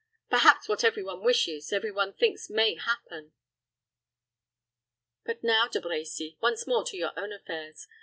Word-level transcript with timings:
Perhaps 0.31 0.67
what 0.67 0.83
every 0.83 1.03
one 1.03 1.21
wishes, 1.21 1.71
every 1.71 1.91
one 1.91 2.11
thinks 2.11 2.49
may 2.49 2.73
happen. 2.73 3.33
But 5.23 5.43
now, 5.43 5.67
De 5.67 5.79
Brecy, 5.79 6.37
once 6.41 6.65
more 6.65 6.83
to 6.85 6.97
your 6.97 7.11
own 7.15 7.31
affairs. 7.31 7.85